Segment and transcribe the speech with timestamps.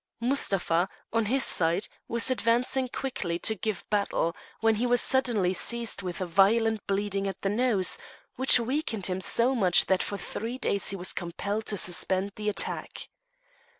[0.19, 6.01] Mustapha, on his side, was advancing quickly to give battle, when he was suddenly seized
[6.01, 7.99] with a violent bleeding at the nose,
[8.35, 12.49] which weakened him so much that for three days he was compelled to suspend the
[12.49, 13.09] attack.